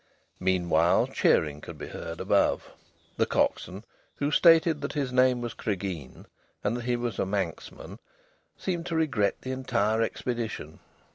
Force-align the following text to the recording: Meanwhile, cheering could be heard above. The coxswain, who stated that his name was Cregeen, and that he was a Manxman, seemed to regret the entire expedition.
Meanwhile, 0.39 1.09
cheering 1.13 1.61
could 1.61 1.77
be 1.77 1.89
heard 1.89 2.19
above. 2.19 2.71
The 3.17 3.27
coxswain, 3.27 3.83
who 4.15 4.31
stated 4.31 4.81
that 4.81 4.93
his 4.93 5.13
name 5.13 5.41
was 5.41 5.53
Cregeen, 5.53 6.25
and 6.63 6.75
that 6.75 6.85
he 6.85 6.95
was 6.95 7.19
a 7.19 7.23
Manxman, 7.27 7.99
seemed 8.57 8.87
to 8.87 8.95
regret 8.95 9.35
the 9.41 9.51
entire 9.51 10.01
expedition. 10.01 10.79